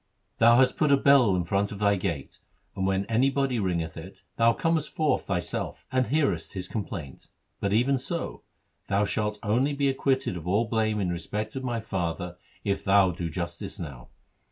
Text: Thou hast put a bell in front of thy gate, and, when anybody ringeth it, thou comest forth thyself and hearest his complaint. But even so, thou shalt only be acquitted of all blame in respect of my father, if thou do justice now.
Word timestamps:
Thou 0.39 0.57
hast 0.57 0.77
put 0.77 0.91
a 0.91 0.97
bell 0.97 1.35
in 1.35 1.43
front 1.43 1.71
of 1.71 1.77
thy 1.77 1.95
gate, 1.95 2.39
and, 2.75 2.87
when 2.87 3.05
anybody 3.05 3.59
ringeth 3.59 3.95
it, 3.95 4.23
thou 4.35 4.51
comest 4.51 4.89
forth 4.89 5.27
thyself 5.27 5.85
and 5.91 6.07
hearest 6.07 6.53
his 6.53 6.67
complaint. 6.67 7.27
But 7.59 7.71
even 7.71 7.99
so, 7.99 8.41
thou 8.87 9.05
shalt 9.05 9.37
only 9.43 9.73
be 9.73 9.89
acquitted 9.89 10.35
of 10.37 10.47
all 10.47 10.65
blame 10.65 10.99
in 10.99 11.09
respect 11.11 11.55
of 11.55 11.63
my 11.63 11.81
father, 11.81 12.35
if 12.63 12.83
thou 12.83 13.11
do 13.11 13.29
justice 13.29 13.77
now. 13.77 14.09